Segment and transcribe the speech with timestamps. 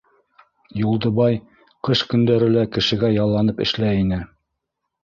[0.83, 1.37] Юлдыбай
[1.89, 4.25] ҡыш көндәре лә кешегә ялланып эшләй ине.